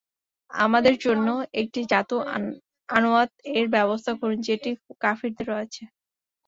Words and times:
আমাদের 0.51 0.93
জন্যেও 0.99 1.39
একটি 1.61 1.79
যাতু 1.91 2.15
আনওয়াত-এর 2.89 3.65
ব্যবস্থা 3.75 4.11
করুন, 4.19 4.37
যেমনটি 4.41 4.71
কাফিরদের 5.01 5.47
রয়েছে। 5.49 5.83